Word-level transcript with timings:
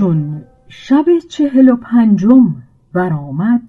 چون 0.00 0.42
شب 0.68 1.04
چهل 1.30 1.68
و 1.68 1.76
پنجم 1.76 2.54
برآمد. 2.92 3.60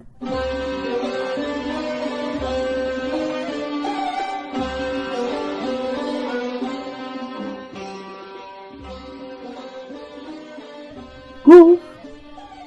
گفت 11.46 11.82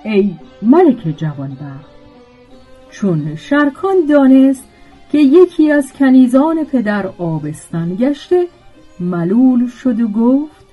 ای 0.03 0.35
ملک 0.61 1.17
جوانبخت 1.17 1.85
چون 2.89 3.35
شرکان 3.35 3.95
دانست 4.09 4.63
که 5.11 5.17
یکی 5.17 5.72
از 5.72 5.94
کنیزان 5.94 6.63
پدر 6.63 7.07
آبستن 7.07 7.95
گشته 7.95 8.47
ملول 9.00 9.67
شد 9.67 10.02
و 10.02 10.07
گفت 10.07 10.66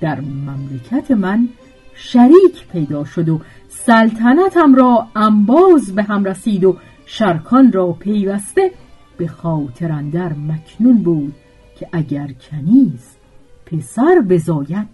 در 0.00 0.20
مملکت 0.20 1.10
من 1.10 1.48
شریک 1.94 2.68
پیدا 2.72 3.04
شد 3.04 3.28
و 3.28 3.40
سلطنتم 3.68 4.74
را 4.74 5.08
انباز 5.16 5.94
به 5.94 6.02
هم 6.02 6.24
رسید 6.24 6.64
و 6.64 6.76
شرکان 7.06 7.72
را 7.72 7.92
پیوسته 7.92 8.70
به 9.16 9.28
خاطر 9.28 9.92
اندر 9.92 10.32
مکنون 10.32 11.02
بود 11.02 11.34
که 11.78 11.88
اگر 11.92 12.32
کنیز 12.32 13.16
پسر 13.66 14.22
بزاید 14.28 14.86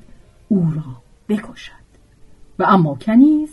او 0.49 0.73
را 0.75 1.03
بکشد. 1.29 1.81
و 2.59 2.65
اما 2.69 2.95
کنیز 2.95 3.51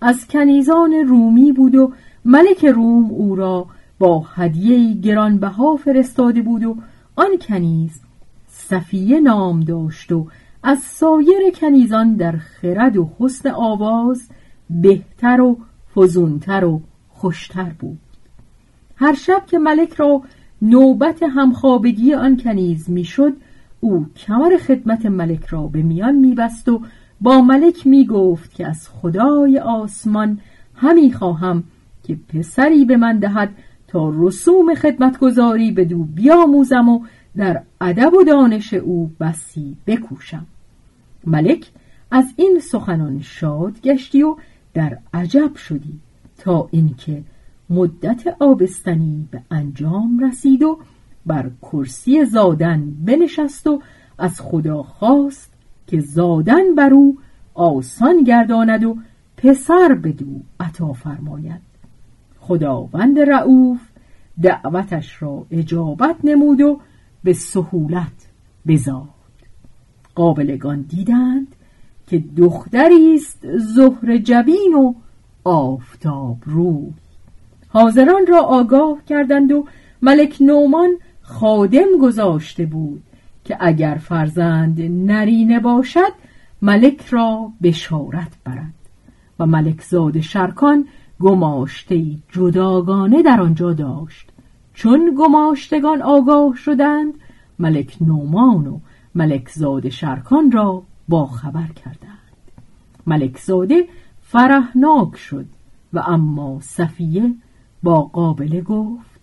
از 0.00 0.26
کنیزان 0.28 0.92
رومی 0.92 1.52
بود 1.52 1.74
و 1.74 1.92
ملک 2.24 2.64
روم 2.64 3.10
او 3.10 3.36
را 3.36 3.66
با 3.98 4.20
هدیه 4.20 4.94
گرانبها 4.94 5.76
فرستاده 5.76 6.42
بود 6.42 6.64
و 6.64 6.76
آن 7.16 7.38
کنیز 7.48 8.00
صفیه 8.48 9.20
نام 9.20 9.60
داشت 9.60 10.12
و 10.12 10.26
از 10.62 10.78
سایر 10.78 11.50
کنیزان 11.54 12.14
در 12.14 12.36
خرد 12.36 12.96
و 12.96 13.10
حسن 13.18 13.50
آواز 13.50 14.28
بهتر 14.70 15.40
و 15.40 15.58
فزونتر 15.94 16.64
و 16.64 16.80
خوشتر 17.08 17.72
بود. 17.78 17.98
هر 18.96 19.14
شب 19.14 19.46
که 19.46 19.58
ملک 19.58 19.94
را 19.94 20.22
نوبت 20.62 21.22
همخوابگی 21.22 22.14
آن 22.14 22.36
کنیز 22.36 22.90
می‌شد 22.90 23.32
او 23.80 24.06
کمر 24.16 24.56
خدمت 24.56 25.06
ملک 25.06 25.46
را 25.46 25.66
به 25.66 25.82
میان 25.82 26.14
میبست 26.14 26.68
و 26.68 26.80
با 27.20 27.40
ملک 27.40 27.86
می‌گفت 27.86 28.54
که 28.54 28.66
از 28.66 28.88
خدای 28.88 29.58
آسمان 29.58 30.38
همی 30.74 31.12
خواهم 31.12 31.64
که 32.02 32.16
پسری 32.28 32.84
به 32.84 32.96
من 32.96 33.18
دهد 33.18 33.50
تا 33.88 34.12
رسوم 34.16 34.74
خدمتگذاری 34.74 35.72
به 35.72 35.84
دو 35.84 36.04
بیاموزم 36.04 36.88
و 36.88 37.00
در 37.36 37.62
ادب 37.80 38.14
و 38.14 38.24
دانش 38.24 38.74
او 38.74 39.10
بسی 39.20 39.76
بکوشم. 39.86 40.46
ملک 41.26 41.70
از 42.10 42.24
این 42.36 42.60
سخنان 42.62 43.20
شاد 43.20 43.80
گشتی 43.80 44.22
و 44.22 44.36
در 44.74 44.98
عجب 45.14 45.56
شدی 45.56 46.00
تا 46.38 46.68
اینکه 46.70 47.22
مدت 47.70 48.36
آبستنی 48.40 49.28
به 49.30 49.42
انجام 49.50 50.18
رسید 50.18 50.62
و 50.62 50.78
بر 51.26 51.50
کرسی 51.62 52.24
زادن 52.24 52.96
بنشست 53.04 53.66
و 53.66 53.82
از 54.18 54.40
خدا 54.40 54.82
خواست 54.82 55.52
که 55.86 56.00
زادن 56.00 56.74
بر 56.74 56.94
او 56.94 57.18
آسان 57.54 58.22
گرداند 58.24 58.84
و 58.84 58.96
پسر 59.36 59.94
بدو 59.94 60.40
عطا 60.60 60.92
فرماید. 60.92 61.60
خداوند 62.40 63.18
رعوف 63.18 63.80
دعوتش 64.42 65.22
را 65.22 65.46
اجابت 65.50 66.16
نمود 66.24 66.60
و 66.60 66.80
به 67.24 67.32
سهولت 67.32 68.28
بزاد. 68.66 69.19
قابلگان 70.20 70.80
دیدند 70.80 71.46
که 72.06 72.24
دختری 72.36 73.14
است 73.14 73.56
زهر 73.58 74.18
جبین 74.18 74.74
و 74.74 74.94
آفتاب 75.44 76.36
روی. 76.44 76.92
حاضران 77.68 78.26
را 78.28 78.40
آگاه 78.40 78.98
کردند 79.08 79.52
و 79.52 79.66
ملک 80.02 80.36
نومان 80.40 80.90
خادم 81.22 81.98
گذاشته 82.02 82.66
بود 82.66 83.02
که 83.44 83.56
اگر 83.60 83.94
فرزند 83.94 84.80
نرینه 84.80 85.60
باشد 85.60 86.12
ملک 86.62 87.06
را 87.06 87.52
بشارت 87.62 88.32
برد 88.44 88.74
و 89.38 89.46
ملک 89.46 89.82
زاد 89.82 90.20
شرکان 90.20 90.84
گماشته 91.20 92.04
جداگانه 92.32 93.22
در 93.22 93.40
آنجا 93.40 93.72
داشت. 93.72 94.28
چون 94.74 95.14
گماشتگان 95.18 96.02
آگاه 96.02 96.56
شدند 96.56 97.14
ملک 97.58 97.96
نومان 98.00 98.66
و 98.66 98.78
ملک 99.14 99.48
زاده 99.48 99.90
شرکان 99.90 100.52
را 100.52 100.82
با 101.08 101.26
خبر 101.26 101.66
کردند. 101.66 102.18
ملک 103.06 103.38
زاده 103.38 103.88
فرهناک 104.22 105.16
شد 105.16 105.46
و 105.92 105.98
اما 105.98 106.60
صفیه 106.60 107.34
با 107.82 108.02
قابله 108.02 108.60
گفت 108.60 109.20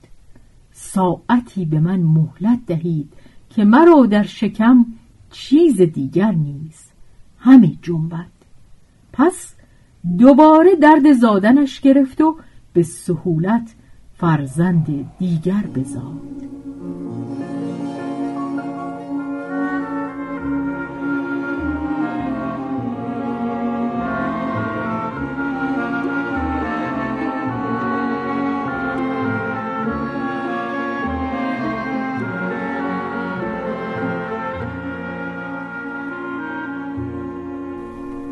ساعتی 0.72 1.66
به 1.66 1.80
من 1.80 2.00
مهلت 2.00 2.60
دهید 2.68 3.14
که 3.50 3.66
مرا 3.66 4.06
در 4.06 4.24
شکم 4.24 4.86
چیز 5.32 5.82
دیگر 5.82 6.32
نیست 6.32 6.94
همی 7.38 7.80
جنبد 7.82 8.32
پس 9.14 9.56
دوباره 10.18 10.76
درد 10.76 11.12
زادنش 11.14 11.82
گرفت 11.82 12.22
و 12.22 12.36
به 12.74 12.84
سهولت 12.84 13.76
فرزند 14.14 15.18
دیگر 15.20 15.64
بزاد. 15.76 16.48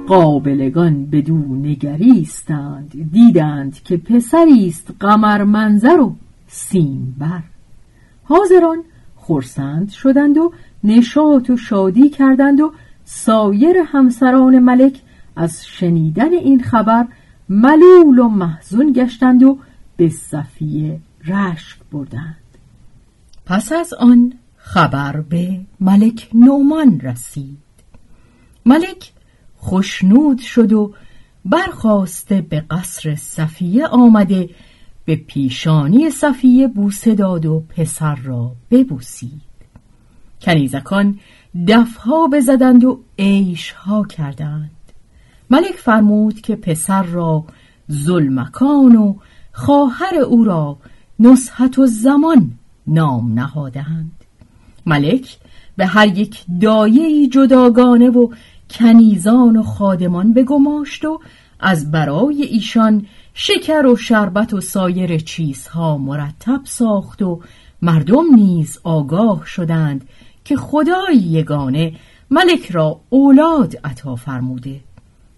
قابلگان 0.08 1.06
بدو 1.06 1.38
نگریستند. 1.38 3.12
دیدند 3.12 3.84
که 3.84 3.98
پسری 3.98 4.68
است 4.68 4.92
قمر 5.00 5.44
منظر 5.44 6.00
و 6.00 6.16
سیم 6.48 7.16
بر. 7.20 7.44
حاضران 8.24 8.84
خرسند 9.16 9.90
شدند 9.90 10.38
و 10.38 10.54
نشاط 10.84 11.50
و 11.50 11.58
شادی 11.58 12.10
کردند 12.10 12.62
و 12.62 12.74
سایر 13.06 13.78
همسران 13.86 14.60
ملک 14.60 15.02
از 15.36 15.66
شنیدن 15.66 16.34
این 16.34 16.64
خبر 16.64 17.08
ملول 17.50 18.20
و 18.20 18.28
محزون 18.28 18.94
گشتند 18.94 19.44
و 19.44 19.58
به 19.98 20.10
صفیه 20.10 21.00
رشک 21.28 21.78
بردند. 21.92 22.36
پس 23.46 23.72
از 23.72 23.94
آن 23.94 24.34
خبر 24.58 25.22
به 25.22 25.60
ملک 25.80 26.30
نومان 26.34 27.00
رسید. 27.00 27.58
ملک 28.66 29.12
خشنود 29.66 30.40
شد 30.40 30.74
و 30.74 30.94
برخواسته 31.46 32.42
به 32.42 32.64
قصر 32.70 33.16
صفیه 33.16 33.88
آمده 33.88 34.50
به 35.06 35.16
پیشانی 35.16 36.10
صفیه 36.10 36.68
بوسه 36.68 37.16
داد 37.16 37.46
و 37.46 37.64
پسر 37.70 38.16
را 38.16 38.52
ببوسید. 38.72 39.42
کنیزکان 40.42 41.20
دفها 41.68 42.28
بزدند 42.28 42.84
و 42.84 43.00
عیشها 43.20 44.04
کردند. 44.04 44.72
ملک 45.50 45.76
فرمود 45.76 46.42
که 46.42 46.56
پسر 46.56 47.04
را 47.04 47.46
ظلمکان 47.92 48.96
و 48.96 49.16
خواهر 49.52 50.16
او 50.16 50.44
را 50.44 50.78
نصحت 51.20 51.80
و 51.80 51.88
زمان 51.88 52.52
نام 52.88 53.34
نهادند. 53.34 54.12
ملک 54.86 55.38
به 55.78 55.86
هر 55.86 56.18
یک 56.18 56.44
دایه 56.62 57.28
جداگانه 57.28 58.10
و 58.10 58.30
کنیزان 58.70 59.58
و 59.58 59.64
خادمان 59.64 60.34
بگماشت 60.34 61.06
و 61.06 61.20
از 61.60 61.92
برای 61.92 62.44
ایشان 62.44 63.06
شکر 63.34 63.86
و 63.86 63.96
شربت 63.96 64.54
و 64.54 64.62
سایر 64.62 65.18
چیزها 65.18 65.98
مرتب 65.98 66.62
ساخت 66.64 67.22
و 67.22 67.42
مردم 67.82 68.36
نیز 68.36 68.80
آگاه 68.84 69.46
شدند 69.46 70.10
که 70.46 70.56
خدای 70.56 71.18
یگانه 71.18 71.94
ملک 72.32 72.72
را 72.72 73.00
اولاد 73.10 73.76
عطا 73.84 74.16
فرموده. 74.16 74.80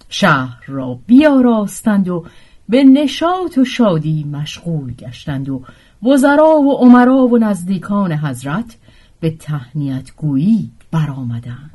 شهر 0.10 0.64
را 0.68 1.00
بیاراستند 1.08 2.10
و 2.10 2.26
به 2.70 2.84
نشاط 2.84 3.58
و 3.58 3.66
شادی 3.66 4.24
مشغول 4.24 4.94
گشتند 4.94 5.50
و 5.50 5.64
وزرا 6.04 6.62
و 6.62 6.78
عمرا 6.78 7.28
و 7.28 7.38
نزدیکان 7.38 8.12
حضرت 8.12 8.78
به 9.20 9.32
تهنیت 9.32 10.16
گویی 10.16 10.72
برآمدند. 10.92 11.72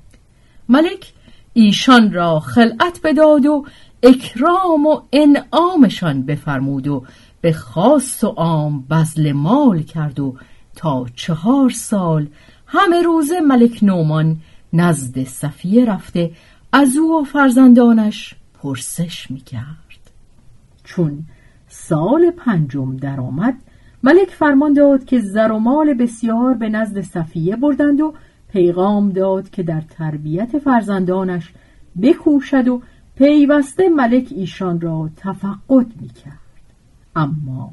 ملک 0.69 1.13
ایشان 1.55 2.13
را 2.13 2.41
خلعت 2.41 3.01
بداد 3.05 3.47
و 3.47 3.65
اکرام 4.03 4.87
و 4.87 5.01
انعامشان 5.13 6.23
بفرمود 6.23 6.89
و 6.89 7.05
به 7.41 7.53
خاص 7.53 8.25
و 8.25 8.27
عام 8.27 8.85
بزل 8.91 9.33
مال 9.33 9.83
کرد 9.83 10.21
و 10.21 10.37
تا 10.77 11.07
چهار 11.17 11.71
سال 11.71 12.29
همه 12.67 13.03
روز 13.03 13.33
ملک 13.47 13.79
نومان 13.83 14.37
نزد 14.73 15.25
صفیه 15.25 15.85
رفته 15.85 16.31
از 16.73 16.97
او 16.97 17.21
و 17.21 17.25
فرزندانش 17.25 18.35
پرسش 18.63 19.31
می‌کرد. 19.31 20.11
چون 20.85 21.25
سال 21.69 22.31
پنجم 22.31 22.97
درآمد 22.97 23.55
ملک 24.03 24.29
فرمان 24.29 24.73
داد 24.73 25.05
که 25.05 25.21
زر 25.21 25.53
و 25.53 25.59
مال 25.59 25.95
بسیار 25.95 26.55
به 26.55 26.69
نزد 26.69 27.01
صفیه 27.01 27.57
بردند 27.57 28.01
و 28.01 28.15
پیغام 28.53 29.11
داد 29.11 29.51
که 29.51 29.63
در 29.63 29.81
تربیت 29.81 30.59
فرزندانش 30.59 31.53
بکوشد 32.03 32.69
و 32.69 32.83
پیوسته 33.17 33.89
ملک 33.89 34.29
ایشان 34.31 34.81
را 34.81 35.11
تفقد 35.17 35.87
می‌کرد. 36.01 36.39
اما 37.17 37.73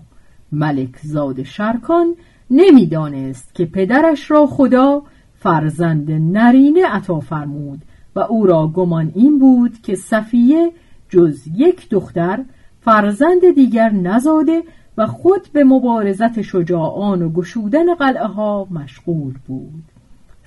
ملک 0.52 0.98
زاد 1.04 1.44
شرکان 1.44 2.16
نمی‌دانست 2.50 3.56
که 3.56 3.66
پدرش 3.66 4.32
را 4.32 4.46
خدا 4.46 5.04
فرزند 5.34 6.12
نرینه 6.12 6.86
عطا 6.88 7.20
فرمود 7.20 7.82
و 8.16 8.20
او 8.20 8.46
را 8.46 8.68
گمان 8.68 9.12
این 9.16 9.40
بود 9.40 9.82
که 9.82 9.96
صفیه 9.96 10.72
جز 11.10 11.48
یک 11.56 11.90
دختر 11.90 12.44
فرزند 12.82 13.56
دیگر 13.56 13.90
نزاده 13.90 14.64
و 14.98 15.08
خود 15.08 15.48
به 15.54 15.64
مبارزت 15.64 16.42
شجاعان 16.42 17.22
و 17.22 17.30
گشودن 17.30 17.96
قلعه 17.96 18.28
ها 18.28 18.68
مشغول 18.72 19.34
بود. 19.48 19.84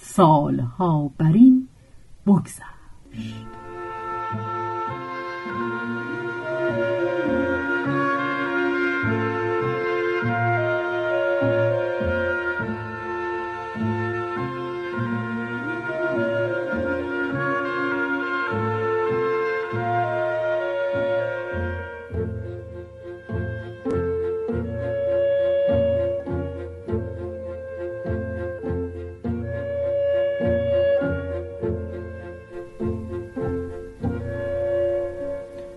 سالها 0.02 1.10
بر 1.18 1.32
این 1.32 1.68
بگذشت 2.26 2.62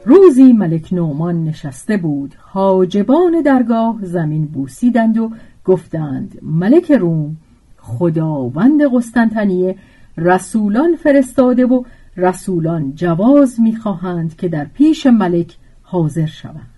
روزی 0.05 0.53
ملک 0.53 0.93
نومان 0.93 1.43
نشسته 1.43 1.97
بود. 1.97 2.35
حاجبان 2.39 3.41
درگاه 3.41 3.97
زمین 4.01 4.45
بوسیدند 4.45 5.17
و 5.17 5.31
گفتند 5.65 6.39
ملک 6.41 6.91
روم 6.91 7.37
خداوند 7.77 8.81
قسطنطنیه 8.95 9.75
رسولان 10.17 10.95
فرستاده 10.95 11.65
و 11.65 11.83
رسولان 12.17 12.95
جواز 12.95 13.59
می‌خواهند 13.59 14.35
که 14.35 14.47
در 14.47 14.65
پیش 14.65 15.05
ملک 15.05 15.55
حاضر 15.81 16.25
شوند. 16.25 16.69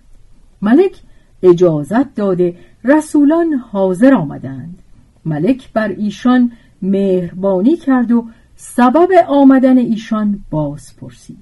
ملک 0.62 1.02
اجازت 1.42 2.14
داده 2.14 2.56
رسولان 2.84 3.52
حاضر 3.52 4.14
آمدند. 4.14 4.78
ملک 5.24 5.72
بر 5.72 5.88
ایشان 5.88 6.52
مهربانی 6.82 7.76
کرد 7.76 8.12
و 8.12 8.26
سبب 8.56 9.08
آمدن 9.28 9.78
ایشان 9.78 10.40
باز 10.50 10.96
پرسید 10.96 11.38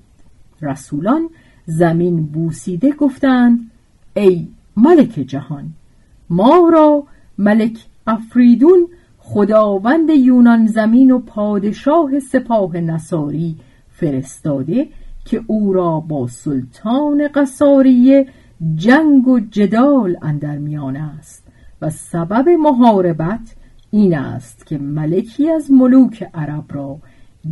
رسولان 0.63 1.29
زمین 1.67 2.27
بوسیده 2.27 2.93
گفتند 2.93 3.71
ای 4.17 4.49
ملک 4.77 5.11
جهان 5.11 5.65
ما 6.31 6.69
را 6.73 7.05
ملک 7.39 7.79
افریدون 8.07 8.89
خداوند 9.19 10.11
یونان 10.11 10.67
زمین 10.67 11.11
و 11.11 11.19
پادشاه 11.19 12.21
سپاه 12.21 12.77
نصاری 12.77 13.57
فرستاده 13.91 14.89
که 15.25 15.41
او 15.47 15.73
را 15.73 16.01
با 16.01 16.27
سلطان 16.27 17.29
قصاریه 17.29 18.27
جنگ 18.75 19.29
و 19.29 19.41
جدال 19.41 20.17
اندر 20.23 20.59
میان 20.59 20.97
است. 20.97 21.47
و 21.83 21.91
سبب 21.91 22.49
محاربت 22.49 23.55
این 23.91 24.19
است 24.19 24.67
که 24.67 24.79
ملکی 24.79 25.51
از 25.51 25.71
ملوک 25.71 26.31
عرب 26.35 26.65
را 26.69 26.99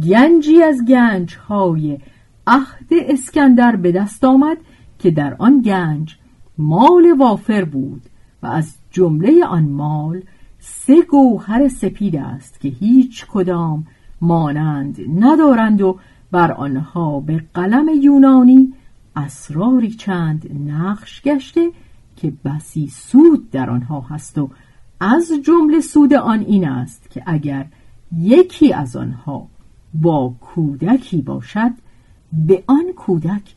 گنجی 0.09 0.63
از 0.63 0.85
گنجهای 0.89 1.99
عهد 2.47 2.89
اسکندر 2.91 3.77
به 3.77 3.93
دست 3.93 4.25
آمد 4.25 4.57
که 4.99 5.11
در 5.11 5.37
آن 5.39 5.63
گنج 5.63 6.17
مال 6.59 7.13
وافر 7.19 7.65
بود 7.65 8.03
و 8.43 8.47
از 8.47 8.75
جمله 8.91 9.45
آن 9.47 9.65
مال 9.65 10.23
سه 10.59 11.03
گوهر 11.03 11.69
سپید 11.69 12.17
است 12.17 12.61
که 12.61 12.69
هیچ 12.69 13.27
کدام 13.27 13.87
مانند 14.21 14.97
ندارند 15.19 15.83
و 15.83 15.99
بر 16.31 16.53
آنها 16.53 17.21
به 17.21 17.45
قلم 17.55 17.89
یونانی 18.01 18.73
اسراری 19.17 19.91
چند 19.91 20.69
نقش 20.69 21.23
گشته 21.23 21.71
که 22.17 22.33
بسی 22.45 22.89
سود 22.89 23.51
در 23.51 23.71
آنها 23.71 24.01
هست 24.01 24.39
و 24.39 24.51
از 25.01 25.33
جمله 25.45 25.81
سود 25.81 26.15
آن 26.15 26.41
این 26.41 26.69
است 26.69 27.11
که 27.11 27.23
اگر 27.27 27.67
یکی 28.19 28.73
از 28.73 28.97
آنها 28.97 29.47
با 29.95 30.35
کودکی 30.41 31.23
باشد 31.23 31.71
به 32.33 32.65
آن 32.67 32.93
کودک 32.97 33.55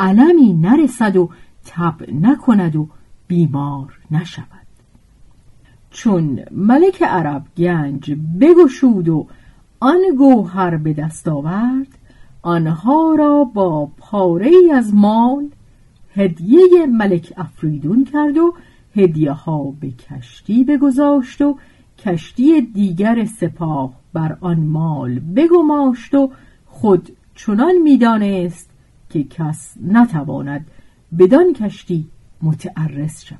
علمی 0.00 0.52
نرسد 0.52 1.16
و 1.16 1.30
تب 1.64 1.94
نکند 2.12 2.76
و 2.76 2.88
بیمار 3.26 3.98
نشود. 4.10 4.66
چون 5.90 6.40
ملک 6.50 7.02
عرب 7.02 7.44
گنج 7.56 8.16
بگشود 8.40 9.08
و 9.08 9.26
آن 9.80 10.00
گوهر 10.18 10.76
به 10.76 10.92
دست 10.92 11.28
آورد 11.28 11.86
آنها 12.42 13.14
را 13.18 13.44
با 13.44 13.90
پاره 13.96 14.50
از 14.74 14.94
مال 14.94 15.48
هدیه 16.14 16.86
ملک 16.86 17.32
افریدون 17.36 18.04
کرد 18.04 18.38
و 18.38 18.54
هدیه 18.96 19.32
ها 19.32 19.74
به 19.80 19.90
کشتی 19.90 20.64
بگذاشت 20.64 21.42
و 21.42 21.58
کشتی 21.98 22.60
دیگر 22.60 23.24
سپاه 23.24 23.92
بر 24.12 24.36
آن 24.40 24.60
مال 24.60 25.18
بگماشت 25.18 26.14
و 26.14 26.30
خود 26.66 27.16
چنان 27.34 27.74
می‌دانست 27.82 28.70
که 29.10 29.24
کس 29.24 29.74
نتواند 29.86 30.66
بدان 31.18 31.52
کشتی 31.52 32.08
متعرض 32.42 33.24
شود. 33.24 33.38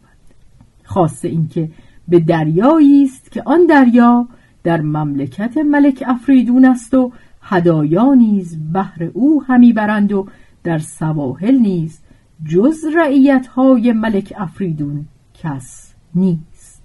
خاصه 0.85 1.29
اینکه 1.29 1.71
به 2.09 2.21
دریایی 2.21 3.05
است 3.05 3.31
که 3.31 3.43
آن 3.47 3.67
دریا 3.67 4.29
در 4.63 4.81
مملکت 4.81 5.57
ملک 5.57 6.05
افریدون 6.07 6.65
است 6.65 6.95
و 6.95 7.13
هدایا 7.43 8.15
نیز 8.15 8.59
بهر 8.73 9.11
او 9.13 9.45
همی 9.45 9.73
برند 9.73 10.13
و 10.13 10.27
در 10.65 10.79
سواحل 10.79 11.55
نیز 11.55 12.01
جز 12.49 12.85
رعیت 12.97 13.47
های 13.47 13.93
ملک 13.93 14.33
افریدون 14.37 15.05
کس 15.35 15.95
نیست. 16.15 16.83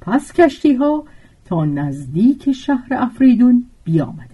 پس 0.00 0.32
کشتی 0.32 0.74
ها 0.74 1.04
تا 1.44 1.64
نزدیک 1.64 2.52
شهر 2.52 2.88
افریدون 2.90 3.66
بیامد 3.84 4.33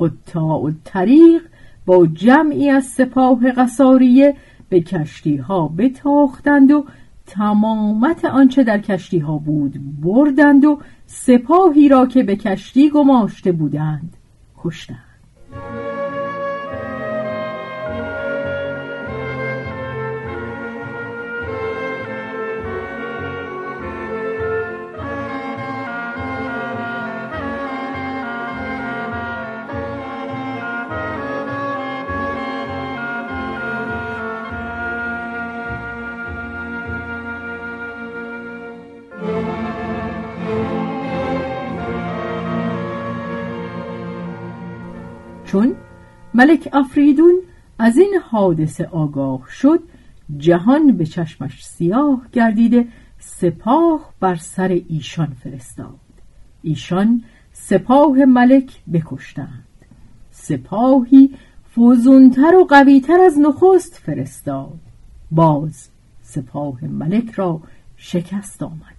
قطاع 0.00 0.62
و 0.62 0.72
طریق 0.84 1.42
با 1.86 2.06
جمعی 2.06 2.70
از 2.70 2.84
سپاه 2.84 3.52
قصاریه 3.52 4.36
به 4.68 4.80
کشتی 4.80 5.36
ها 5.36 5.68
بتاختند 5.68 6.70
و 6.70 6.84
تمامت 7.26 8.24
آنچه 8.24 8.64
در 8.64 8.78
کشتی 8.78 9.18
ها 9.18 9.38
بود 9.38 10.00
بردند 10.00 10.64
و 10.64 10.80
سپاهی 11.06 11.88
را 11.88 12.06
که 12.06 12.22
به 12.22 12.36
کشتی 12.36 12.90
گماشته 12.90 13.52
بودند 13.52 14.16
کشتند. 14.58 15.07
چون 45.48 45.74
ملک 46.34 46.68
افریدون 46.72 47.34
از 47.78 47.96
این 47.98 48.14
حادثه 48.30 48.86
آگاه 48.86 49.46
شد 49.50 49.80
جهان 50.36 50.96
به 50.96 51.06
چشمش 51.06 51.66
سیاه 51.66 52.26
گردیده 52.32 52.86
سپاه 53.18 54.12
بر 54.20 54.36
سر 54.36 54.82
ایشان 54.88 55.36
فرستاد. 55.44 55.98
ایشان 56.62 57.24
سپاه 57.52 58.24
ملک 58.24 58.82
بکشتند. 58.92 59.64
سپاهی 60.30 61.34
فوزونتر 61.74 62.54
و 62.54 62.64
قویتر 62.64 63.20
از 63.20 63.38
نخست 63.38 63.94
فرستاد. 63.94 64.80
باز 65.30 65.88
سپاه 66.22 66.84
ملک 66.84 67.30
را 67.30 67.60
شکست 67.96 68.62
آمد. 68.62 68.98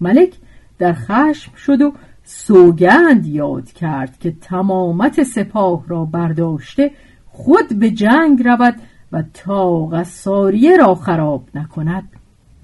ملک 0.00 0.34
در 0.78 0.92
خشم 0.92 1.54
شد 1.54 1.82
و 1.82 1.92
سوگند 2.28 3.26
یاد 3.26 3.72
کرد 3.72 4.18
که 4.18 4.30
تمامت 4.40 5.22
سپاه 5.22 5.84
را 5.88 6.04
برداشته 6.04 6.90
خود 7.26 7.78
به 7.78 7.90
جنگ 7.90 8.42
رود 8.44 8.74
و 9.12 9.22
تا 9.34 9.86
قصاریه 9.86 10.76
را 10.76 10.94
خراب 10.94 11.48
نکند 11.54 12.08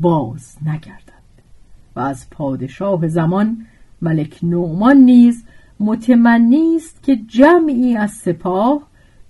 باز 0.00 0.56
نگردد. 0.66 1.22
و 1.96 2.00
از 2.00 2.30
پادشاه 2.30 3.08
زمان 3.08 3.66
ملک 4.02 4.38
نومان 4.42 4.96
نیز 4.96 5.44
متمنی 5.80 6.76
است 6.76 7.02
که 7.02 7.16
جمعی 7.16 7.96
از 7.96 8.10
سپاه 8.10 8.82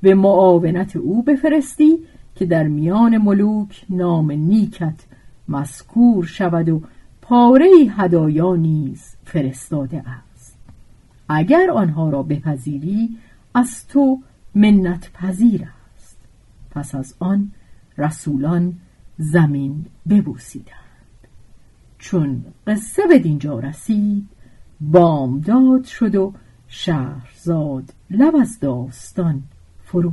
به 0.02 0.14
معاونت 0.14 0.96
او 0.96 1.22
بفرستی 1.22 1.98
که 2.34 2.46
در 2.46 2.68
میان 2.68 3.18
ملوک 3.18 3.84
نام 3.90 4.32
نیکت 4.32 5.00
مذکور 5.48 6.24
شود 6.24 6.68
و 6.68 6.82
پاره 7.23 7.67
هدایا 7.91 8.57
نیز 8.57 9.17
فرستاده 9.25 10.05
است. 10.09 10.59
اگر 11.29 11.71
آنها 11.71 12.11
را 12.11 12.23
بپذیری 12.23 13.19
از 13.55 13.87
تو 13.87 14.19
منت 14.55 15.12
پذیر 15.12 15.69
است. 15.97 16.19
پس 16.71 16.95
از 16.95 17.14
آن 17.19 17.50
رسولان 17.99 18.75
زمین 19.19 19.87
ببوسیدند. 20.09 20.76
چون 21.99 22.45
قصه 22.67 23.02
به 23.09 23.19
دینجا 23.19 23.59
رسید 23.59 24.29
بامداد 24.81 25.85
شد 25.85 26.14
و 26.14 26.33
شهرزاد 26.69 27.95
لب 28.11 28.37
از 28.37 28.61
داستان 28.61 29.43
فرو 29.85 30.12